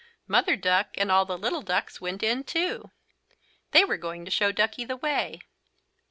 Mother 0.27 0.55
Duck 0.55 0.87
and 0.97 1.11
all 1.11 1.25
the 1.25 1.37
little 1.37 1.61
ducks 1.61 2.01
went 2.01 2.23
in 2.23 2.43
too. 2.43 2.89
They 3.69 3.85
were 3.85 3.97
going 3.97 4.25
to 4.25 4.31
show 4.31 4.51
Duckie 4.51 4.83
the 4.85 4.97
way. 4.97 5.41